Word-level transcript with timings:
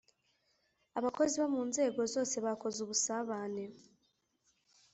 abakozi 0.97 1.35
bo 1.41 1.47
mu 1.55 1.61
nzego 1.69 1.99
zose 2.13 2.35
bakoze 2.45 2.77
ubusabane 2.85 3.65